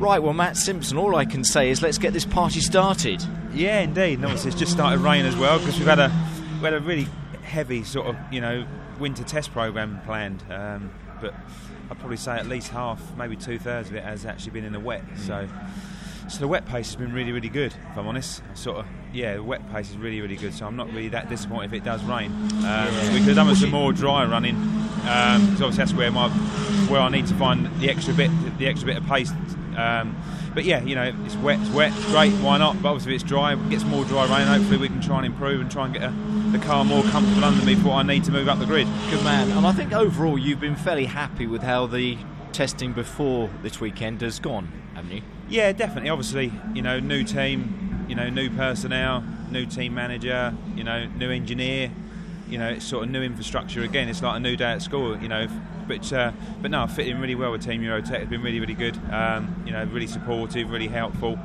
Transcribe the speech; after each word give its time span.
Right, 0.00 0.22
well, 0.22 0.32
Matt 0.32 0.56
Simpson, 0.56 0.96
all 0.96 1.14
I 1.14 1.26
can 1.26 1.44
say 1.44 1.68
is 1.68 1.82
let's 1.82 1.98
get 1.98 2.14
this 2.14 2.24
party 2.24 2.60
started. 2.60 3.22
Yeah, 3.52 3.80
indeed. 3.80 4.14
And 4.14 4.24
obviously, 4.24 4.50
it's 4.50 4.58
just 4.58 4.72
started 4.72 5.00
raining 5.00 5.26
as 5.26 5.36
well 5.36 5.58
because 5.58 5.78
we've 5.78 5.86
had 5.86 5.98
a 5.98 6.10
we 6.54 6.64
had 6.64 6.72
a 6.72 6.80
really 6.80 7.06
heavy 7.42 7.84
sort 7.84 8.06
of 8.06 8.16
you 8.32 8.40
know 8.40 8.66
winter 8.98 9.24
test 9.24 9.52
program 9.52 10.00
planned. 10.06 10.42
Um, 10.50 10.90
but 11.20 11.34
I'd 11.90 11.98
probably 11.98 12.16
say 12.16 12.32
at 12.32 12.46
least 12.46 12.68
half, 12.68 13.14
maybe 13.18 13.36
two 13.36 13.58
thirds 13.58 13.90
of 13.90 13.94
it 13.94 14.02
has 14.02 14.24
actually 14.24 14.52
been 14.52 14.64
in 14.64 14.72
the 14.72 14.80
wet. 14.80 15.04
So. 15.18 15.46
So 16.28 16.38
the 16.38 16.46
wet 16.46 16.64
pace 16.64 16.86
has 16.86 16.94
been 16.94 17.12
really, 17.12 17.32
really 17.32 17.48
good. 17.48 17.74
If 17.90 17.98
I'm 17.98 18.06
honest, 18.06 18.40
sort 18.54 18.76
of, 18.78 18.86
yeah, 19.12 19.34
the 19.34 19.42
wet 19.42 19.68
pace 19.72 19.90
is 19.90 19.96
really, 19.96 20.20
really 20.20 20.36
good. 20.36 20.54
So 20.54 20.64
I'm 20.64 20.76
not 20.76 20.86
really 20.92 21.08
that 21.08 21.28
disappointed 21.28 21.74
if 21.74 21.80
it 21.80 21.84
does 21.84 22.04
rain. 22.04 22.30
Um, 22.30 22.62
yeah. 22.62 23.12
We 23.12 23.18
could 23.18 23.28
have 23.28 23.36
done 23.36 23.48
with 23.48 23.58
some 23.58 23.72
more 23.72 23.92
dry 23.92 24.24
running, 24.24 24.54
because 24.54 25.36
um, 25.36 25.42
obviously 25.54 25.76
that's 25.78 25.92
where 25.92 26.12
my 26.12 26.28
where 26.88 27.00
I 27.00 27.08
need 27.08 27.26
to 27.26 27.34
find 27.34 27.66
the 27.80 27.90
extra 27.90 28.14
bit, 28.14 28.30
the 28.58 28.68
extra 28.68 28.86
bit 28.86 28.96
of 28.96 29.06
pace. 29.06 29.32
Um, 29.76 30.16
but 30.54 30.64
yeah, 30.64 30.82
you 30.82 30.94
know, 30.94 31.12
it's 31.24 31.36
wet, 31.36 31.60
it's 31.60 31.70
wet, 31.70 31.92
it's 31.94 32.06
great. 32.06 32.32
Why 32.34 32.58
not? 32.58 32.82
But 32.82 32.90
obviously, 32.90 33.14
if 33.14 33.22
it's 33.22 33.28
dry, 33.28 33.52
it 33.52 33.70
gets 33.70 33.84
more 33.84 34.04
dry 34.04 34.24
rain. 34.24 34.46
Hopefully, 34.46 34.78
we 34.78 34.88
can 34.88 35.00
try 35.00 35.18
and 35.18 35.26
improve 35.26 35.60
and 35.60 35.70
try 35.70 35.84
and 35.84 35.94
get 35.94 36.02
a, 36.02 36.10
the 36.50 36.58
car 36.58 36.84
more 36.84 37.02
comfortable 37.04 37.44
under 37.44 37.64
me 37.64 37.74
before 37.74 37.92
I 37.92 38.02
need 38.02 38.24
to 38.24 38.32
move 38.32 38.48
up 38.48 38.58
the 38.58 38.66
grid. 38.66 38.88
Good 39.10 39.22
man. 39.24 39.50
And 39.52 39.66
I 39.66 39.72
think 39.72 39.92
overall, 39.92 40.38
you've 40.38 40.60
been 40.60 40.76
fairly 40.76 41.06
happy 41.06 41.46
with 41.46 41.62
how 41.62 41.86
the 41.86 42.18
testing 42.52 42.92
before 42.92 43.48
this 43.62 43.80
weekend 43.80 44.20
has 44.22 44.40
gone, 44.40 44.70
haven't 44.94 45.12
you? 45.12 45.22
Yeah, 45.48 45.72
definitely. 45.72 46.10
Obviously, 46.10 46.52
you 46.74 46.82
know, 46.82 47.00
new 47.00 47.24
team, 47.24 48.06
you 48.08 48.14
know, 48.14 48.28
new 48.28 48.50
personnel, 48.50 49.24
new 49.50 49.66
team 49.66 49.94
manager, 49.94 50.54
you 50.74 50.84
know, 50.84 51.06
new 51.06 51.30
engineer. 51.30 51.90
You 52.50 52.58
know, 52.58 52.68
it's 52.68 52.84
sort 52.84 53.04
of 53.04 53.10
new 53.10 53.22
infrastructure 53.22 53.82
again. 53.82 54.08
It's 54.08 54.22
like 54.22 54.36
a 54.36 54.40
new 54.40 54.56
day 54.56 54.72
at 54.72 54.82
school. 54.82 55.16
You 55.16 55.28
know, 55.28 55.48
but 55.86 56.12
uh, 56.12 56.32
but 56.60 56.70
no, 56.70 56.82
I 56.82 56.86
fit 56.86 57.06
in 57.08 57.20
really 57.20 57.34
well 57.34 57.52
with 57.52 57.64
Team 57.64 57.82
Eurotech. 57.82 58.20
It's 58.20 58.30
been 58.30 58.42
really 58.42 58.60
really 58.60 58.74
good. 58.74 58.98
Um, 59.12 59.62
you 59.66 59.72
know, 59.72 59.84
really 59.84 60.06
supportive, 60.06 60.70
really 60.70 60.88
helpful. 60.88 61.38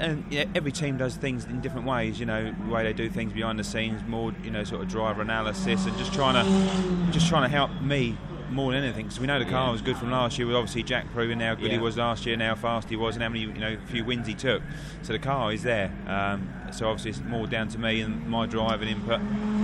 And 0.00 0.32
every 0.54 0.70
team 0.70 0.96
does 0.96 1.16
things 1.16 1.44
in 1.44 1.60
different 1.60 1.84
ways. 1.84 2.20
You 2.20 2.26
know, 2.26 2.52
the 2.52 2.72
way 2.72 2.84
they 2.84 2.92
do 2.92 3.10
things 3.10 3.32
behind 3.32 3.58
the 3.58 3.64
scenes, 3.64 4.00
more 4.06 4.32
you 4.44 4.50
know, 4.50 4.62
sort 4.62 4.82
of 4.82 4.88
driver 4.88 5.22
analysis, 5.22 5.86
and 5.86 5.96
just 5.98 6.12
trying 6.12 6.34
to 6.34 7.12
just 7.12 7.28
trying 7.28 7.42
to 7.42 7.48
help 7.48 7.70
me 7.82 8.16
more 8.50 8.72
than 8.72 8.82
anything 8.84 9.06
because 9.06 9.20
we 9.20 9.26
know 9.26 9.38
the 9.38 9.44
car 9.44 9.72
was 9.72 9.82
good 9.82 9.96
from 9.96 10.10
last 10.10 10.38
year. 10.38 10.46
With 10.46 10.56
obviously 10.56 10.82
Jack 10.82 11.10
proving 11.12 11.40
how 11.40 11.54
good 11.54 11.66
yeah. 11.66 11.72
he 11.72 11.78
was 11.78 11.96
last 11.96 12.26
year, 12.26 12.36
now 12.36 12.54
how 12.54 12.60
fast 12.60 12.88
he 12.88 12.96
was, 12.96 13.16
and 13.16 13.22
how 13.22 13.28
many 13.28 13.40
you 13.40 13.52
know 13.52 13.74
a 13.74 13.86
few 13.90 14.04
wins 14.04 14.26
he 14.26 14.34
took. 14.34 14.62
So 15.02 15.12
the 15.12 15.18
car 15.18 15.52
is 15.52 15.62
there. 15.62 15.92
Um, 16.06 16.48
so 16.72 16.88
obviously 16.88 17.10
it's 17.10 17.20
more 17.20 17.46
down 17.46 17.68
to 17.68 17.78
me 17.78 18.00
and 18.00 18.26
my 18.28 18.46
drive 18.46 18.82
and 18.82 18.90
input. 18.90 19.20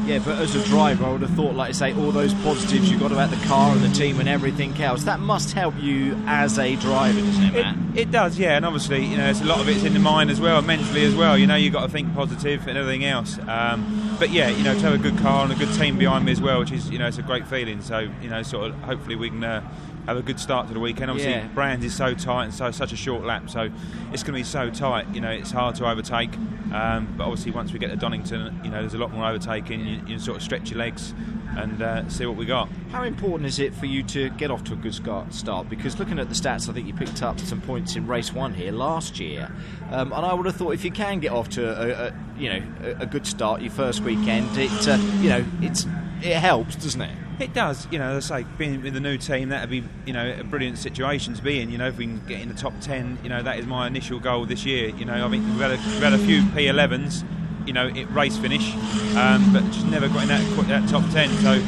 Yeah, 0.06 0.18
but 0.18 0.38
as 0.38 0.54
a 0.54 0.62
driver, 0.64 1.06
I 1.06 1.12
would 1.12 1.22
have 1.22 1.30
thought, 1.30 1.54
like 1.54 1.70
I 1.70 1.72
say, 1.72 1.94
all 1.94 2.12
those 2.12 2.34
positives 2.34 2.90
you 2.90 2.98
got 2.98 3.10
about 3.10 3.30
the 3.30 3.42
car 3.46 3.72
and 3.72 3.82
the 3.82 3.88
team 3.88 4.20
and 4.20 4.28
everything 4.28 4.78
else, 4.82 5.04
that 5.04 5.18
must 5.18 5.52
help 5.52 5.74
you 5.80 6.14
as 6.26 6.58
a 6.58 6.76
driver, 6.76 7.20
doesn't 7.20 7.42
it, 7.42 7.52
Matt? 7.54 7.76
It, 7.94 8.00
it 8.00 8.10
does, 8.10 8.38
yeah. 8.38 8.56
And 8.56 8.66
obviously, 8.66 9.02
you 9.04 9.16
know, 9.16 9.30
it's 9.30 9.40
a 9.40 9.44
lot 9.44 9.60
of 9.60 9.68
it's 9.68 9.82
in 9.82 9.94
the 9.94 10.00
mind 10.00 10.30
as 10.30 10.42
well, 10.42 10.60
mentally 10.60 11.04
as 11.04 11.14
well. 11.14 11.38
You 11.38 11.46
know, 11.46 11.56
you've 11.56 11.72
got 11.72 11.86
to 11.86 11.88
think 11.88 12.14
positive 12.14 12.66
and 12.66 12.76
everything 12.76 13.04
else. 13.06 13.38
Um, 13.48 14.16
but 14.18 14.30
yeah, 14.30 14.50
you 14.50 14.62
know, 14.62 14.74
to 14.74 14.80
have 14.80 14.94
a 14.94 14.98
good 14.98 15.16
car 15.18 15.44
and 15.44 15.52
a 15.52 15.56
good 15.56 15.72
team 15.74 15.96
behind 15.96 16.26
me 16.26 16.32
as 16.32 16.40
well, 16.40 16.60
which 16.60 16.72
is, 16.72 16.90
you 16.90 16.98
know, 16.98 17.06
it's 17.06 17.18
a 17.18 17.22
great 17.22 17.46
feeling. 17.46 17.80
So, 17.80 18.10
you 18.20 18.28
know, 18.28 18.42
sort 18.42 18.70
of 18.70 18.73
hopefully 18.82 19.16
we 19.16 19.30
can. 19.30 19.44
Uh, 19.44 19.68
have 20.06 20.16
a 20.16 20.22
good 20.22 20.38
start 20.38 20.68
to 20.68 20.74
the 20.74 20.80
weekend. 20.80 21.10
Obviously, 21.10 21.32
yeah. 21.32 21.48
Brands 21.48 21.84
is 21.84 21.94
so 21.94 22.14
tight 22.14 22.44
and 22.44 22.54
so 22.54 22.70
such 22.70 22.92
a 22.92 22.96
short 22.96 23.24
lap, 23.24 23.48
so 23.48 23.70
it's 24.12 24.22
going 24.22 24.34
to 24.34 24.40
be 24.40 24.44
so 24.44 24.70
tight. 24.70 25.06
You 25.14 25.20
know, 25.20 25.30
it's 25.30 25.50
hard 25.50 25.76
to 25.76 25.88
overtake. 25.88 26.36
Um, 26.72 27.14
but 27.16 27.24
obviously, 27.24 27.52
once 27.52 27.72
we 27.72 27.78
get 27.78 27.88
to 27.88 27.96
Donington, 27.96 28.60
you 28.64 28.70
know, 28.70 28.80
there's 28.80 28.94
a 28.94 28.98
lot 28.98 29.12
more 29.12 29.24
overtaking. 29.24 29.86
You, 29.86 30.00
you 30.06 30.18
sort 30.18 30.36
of 30.36 30.42
stretch 30.42 30.70
your 30.70 30.78
legs 30.78 31.14
and 31.56 31.82
uh, 31.82 32.08
see 32.08 32.26
what 32.26 32.36
we 32.36 32.46
got. 32.46 32.68
How 32.90 33.04
important 33.04 33.46
is 33.46 33.58
it 33.58 33.74
for 33.74 33.86
you 33.86 34.02
to 34.04 34.30
get 34.30 34.50
off 34.50 34.64
to 34.64 34.72
a 34.72 34.76
good 34.76 34.94
start? 34.94 35.68
Because 35.68 35.98
looking 35.98 36.18
at 36.18 36.28
the 36.28 36.34
stats, 36.34 36.68
I 36.68 36.72
think 36.72 36.86
you 36.86 36.94
picked 36.94 37.22
up 37.22 37.38
some 37.40 37.60
points 37.60 37.96
in 37.96 38.06
race 38.06 38.32
one 38.32 38.54
here 38.54 38.72
last 38.72 39.20
year, 39.20 39.50
um, 39.90 40.12
and 40.12 40.26
I 40.26 40.34
would 40.34 40.46
have 40.46 40.56
thought 40.56 40.72
if 40.72 40.84
you 40.84 40.90
can 40.90 41.20
get 41.20 41.32
off 41.32 41.48
to 41.50 41.64
a, 41.64 42.08
a 42.08 42.14
you 42.38 42.50
know 42.50 42.62
a, 42.82 43.02
a, 43.02 43.06
good 43.06 43.26
start 43.26 43.62
your 43.62 43.70
first 43.70 44.02
weekend, 44.02 44.48
it 44.56 44.88
uh, 44.88 44.96
you 45.20 45.28
know 45.28 45.44
it's 45.60 45.86
it 46.22 46.36
helps, 46.36 46.74
doesn't 46.76 47.02
it? 47.02 47.23
It 47.40 47.52
does, 47.52 47.88
you 47.90 47.98
know. 47.98 48.16
As 48.16 48.30
I 48.30 48.42
say, 48.42 48.46
being 48.58 48.82
with 48.82 48.94
the 48.94 49.00
new 49.00 49.18
team, 49.18 49.48
that'd 49.48 49.68
be, 49.68 49.82
you 50.06 50.12
know, 50.12 50.36
a 50.38 50.44
brilliant 50.44 50.78
situation 50.78 51.34
to 51.34 51.42
be 51.42 51.60
in. 51.60 51.70
You 51.70 51.78
know, 51.78 51.88
if 51.88 51.96
we 51.96 52.06
can 52.06 52.24
get 52.26 52.40
in 52.40 52.48
the 52.48 52.54
top 52.54 52.74
ten, 52.80 53.18
you 53.22 53.28
know, 53.28 53.42
that 53.42 53.58
is 53.58 53.66
my 53.66 53.86
initial 53.88 54.20
goal 54.20 54.46
this 54.46 54.64
year. 54.64 54.90
You 54.90 55.04
know, 55.04 55.14
I 55.14 55.28
mean, 55.28 55.44
we've 55.50 55.60
had 55.60 55.72
a, 55.72 55.76
we've 55.76 56.02
had 56.02 56.12
a 56.12 56.18
few 56.18 56.42
P11s, 56.42 57.24
you 57.66 57.72
know, 57.72 57.88
it 57.88 58.08
race 58.10 58.36
finish, 58.36 58.74
um, 59.16 59.52
but 59.52 59.64
just 59.72 59.86
never 59.86 60.08
got 60.08 60.22
in 60.22 60.28
that, 60.28 60.66
that 60.68 60.88
top 60.88 61.10
ten. 61.10 61.28
So 61.38 61.60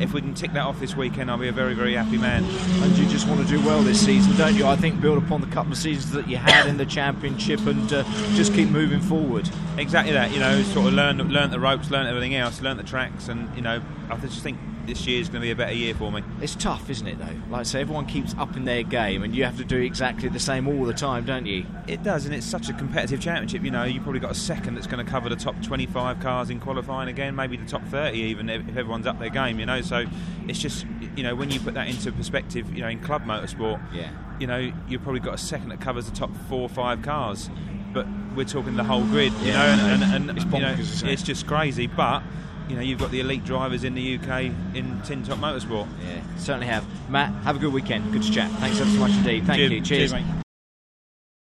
if 0.00 0.12
we 0.12 0.20
can 0.20 0.34
tick 0.34 0.52
that 0.52 0.66
off 0.66 0.78
this 0.80 0.94
weekend, 0.96 1.30
I'll 1.30 1.38
be 1.38 1.48
a 1.48 1.52
very, 1.52 1.72
very 1.72 1.94
happy 1.94 2.18
man. 2.18 2.44
And 2.44 2.98
you 2.98 3.08
just 3.08 3.26
want 3.26 3.40
to 3.40 3.46
do 3.46 3.64
well 3.64 3.82
this 3.82 4.04
season, 4.04 4.36
don't 4.36 4.54
you? 4.54 4.66
I 4.66 4.76
think 4.76 5.00
build 5.00 5.22
upon 5.22 5.40
the 5.40 5.46
couple 5.46 5.72
of 5.72 5.78
seasons 5.78 6.12
that 6.12 6.28
you 6.28 6.36
had 6.36 6.66
in 6.66 6.76
the 6.76 6.84
championship 6.84 7.60
and 7.66 7.90
uh, 7.90 8.02
just 8.34 8.52
keep 8.52 8.68
moving 8.68 9.00
forward. 9.00 9.48
Exactly 9.78 10.12
that. 10.12 10.32
You 10.32 10.40
know, 10.40 10.62
sort 10.64 10.88
of 10.88 10.92
learn, 10.92 11.18
learn 11.18 11.50
the 11.50 11.60
ropes, 11.60 11.90
learn 11.90 12.06
everything 12.06 12.34
else, 12.34 12.60
learn 12.60 12.76
the 12.76 12.82
tracks, 12.82 13.28
and 13.28 13.54
you 13.56 13.62
know, 13.62 13.80
I 14.10 14.16
just 14.18 14.42
think 14.42 14.58
this 14.86 15.06
year 15.06 15.20
is 15.20 15.28
going 15.28 15.40
to 15.40 15.46
be 15.46 15.50
a 15.50 15.56
better 15.56 15.74
year 15.74 15.94
for 15.94 16.10
me. 16.10 16.22
It's 16.40 16.54
tough, 16.54 16.88
isn't 16.90 17.06
it, 17.06 17.18
though? 17.18 17.36
Like 17.50 17.60
I 17.60 17.62
say, 17.64 17.80
everyone 17.80 18.06
keeps 18.06 18.34
up 18.34 18.56
in 18.56 18.64
their 18.64 18.82
game, 18.82 19.22
and 19.22 19.34
you 19.34 19.44
have 19.44 19.56
to 19.58 19.64
do 19.64 19.80
exactly 19.80 20.28
the 20.28 20.40
same 20.40 20.68
all 20.68 20.84
the 20.84 20.94
time, 20.94 21.24
don't 21.24 21.46
you? 21.46 21.66
It 21.86 22.02
does, 22.02 22.26
and 22.26 22.34
it's 22.34 22.46
such 22.46 22.68
a 22.68 22.72
competitive 22.72 23.20
championship. 23.20 23.62
You 23.62 23.70
know, 23.70 23.84
you've 23.84 24.02
probably 24.02 24.20
got 24.20 24.30
a 24.30 24.36
second 24.36 24.74
that's 24.74 24.86
going 24.86 25.04
to 25.04 25.10
cover 25.10 25.28
the 25.28 25.36
top 25.36 25.60
25 25.62 26.20
cars 26.20 26.50
in 26.50 26.60
qualifying 26.60 27.08
again, 27.08 27.34
maybe 27.34 27.56
the 27.56 27.66
top 27.66 27.84
30 27.88 28.16
even 28.18 28.48
if 28.48 28.68
everyone's 28.76 29.06
up 29.06 29.18
their 29.18 29.30
game. 29.30 29.58
You 29.58 29.66
know, 29.66 29.80
so 29.80 30.04
it's 30.48 30.58
just 30.58 30.86
you 31.16 31.22
know 31.22 31.34
when 31.34 31.50
you 31.50 31.60
put 31.60 31.74
that 31.74 31.88
into 31.88 32.12
perspective, 32.12 32.72
you 32.74 32.82
know, 32.82 32.88
in 32.88 33.00
club 33.00 33.24
motorsport, 33.24 33.80
yeah, 33.92 34.10
you 34.38 34.46
know, 34.46 34.72
you've 34.88 35.02
probably 35.02 35.20
got 35.20 35.34
a 35.34 35.38
second 35.38 35.70
that 35.70 35.80
covers 35.80 36.08
the 36.08 36.16
top 36.16 36.30
four 36.48 36.62
or 36.62 36.68
five 36.68 37.02
cars, 37.02 37.50
but 37.92 38.06
we're 38.34 38.44
talking 38.44 38.76
the 38.76 38.84
whole 38.84 39.04
grid. 39.04 39.32
You 39.34 39.48
yeah, 39.48 39.76
know, 39.76 39.84
and, 39.84 40.02
and, 40.02 40.30
and 40.30 40.38
it's, 40.38 40.46
you 40.52 40.60
know, 40.60 40.76
it's 41.10 41.22
just 41.22 41.46
crazy, 41.46 41.86
but 41.86 42.22
you 42.68 42.76
know, 42.76 42.82
you've 42.82 42.98
got 42.98 43.10
the 43.10 43.20
elite 43.20 43.44
drivers 43.44 43.84
in 43.84 43.94
the 43.94 44.16
UK 44.16 44.44
in 44.74 45.00
Tin 45.04 45.22
Top 45.22 45.38
Motorsport. 45.38 45.86
Yeah, 46.04 46.22
certainly 46.36 46.66
have. 46.66 46.84
Matt, 47.10 47.32
have 47.44 47.56
a 47.56 47.58
good 47.58 47.72
weekend. 47.72 48.12
Good 48.12 48.22
to 48.22 48.32
chat. 48.32 48.50
Thanks 48.52 48.80
ever 48.80 48.90
so 48.90 48.98
much 48.98 49.12
indeed. 49.12 49.46
Thank 49.46 49.58
Cheers. 49.58 49.72
you. 49.72 49.80
Cheers. 49.82 50.12
Cheers 50.12 50.42